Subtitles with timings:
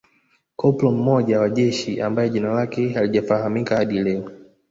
[0.55, 4.31] Koplo mmoja wa jeshi ambaye jina lake halijafahamika hadi leo